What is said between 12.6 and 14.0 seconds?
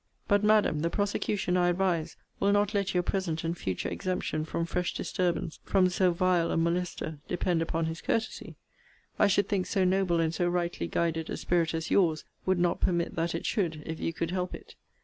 permit that it should, if